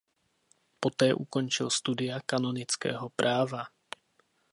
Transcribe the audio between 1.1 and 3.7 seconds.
ukončil studia kanonického práva.